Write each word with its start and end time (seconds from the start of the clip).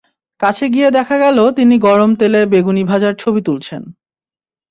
কাছে 0.39 0.65
গিয়ে 0.69 0.89
দেখা 0.91 1.15
গেল 1.17 1.37
তিনি 1.51 1.75
গরম 1.79 2.11
তেলে 2.15 2.41
বেগুনি 2.45 2.83
ভাজার 2.83 3.13
ছবি 3.15 3.41
তুলছেন। 3.41 3.81